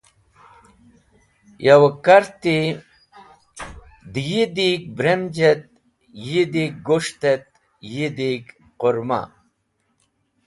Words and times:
Yowe 1.65 1.89
karti 2.05 2.55
dẽ 4.13 4.25
yi 4.31 4.41
dig 4.57 4.81
bremj 4.97 5.35
et 5.51 5.63
yi 6.25 6.41
dig 6.53 6.73
gus̃ht 6.87 7.21
et 7.33 7.45
yi 7.91 8.05
deg 8.17 8.43
qũrma. 8.79 9.19